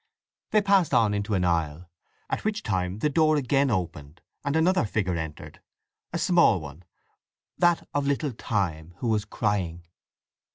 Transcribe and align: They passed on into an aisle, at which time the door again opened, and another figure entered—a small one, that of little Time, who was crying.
They 0.49 0.63
passed 0.63 0.95
on 0.95 1.13
into 1.13 1.35
an 1.35 1.45
aisle, 1.45 1.87
at 2.27 2.43
which 2.43 2.63
time 2.63 2.97
the 2.97 3.09
door 3.11 3.35
again 3.35 3.69
opened, 3.69 4.19
and 4.43 4.55
another 4.55 4.83
figure 4.83 5.13
entered—a 5.15 6.17
small 6.17 6.59
one, 6.59 6.81
that 7.59 7.87
of 7.93 8.07
little 8.07 8.33
Time, 8.33 8.95
who 8.97 9.09
was 9.09 9.25
crying. 9.25 9.85